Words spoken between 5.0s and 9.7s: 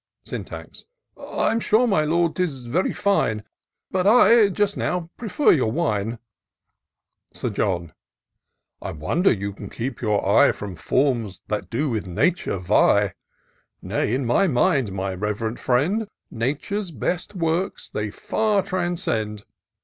prefer your wine." Sir John." I wonder you can